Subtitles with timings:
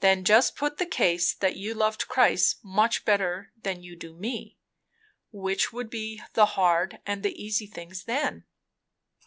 [0.00, 4.56] "Then just put the case that you loved Christ much better than you do me;
[5.30, 8.46] which would be the hard and the easy things then?"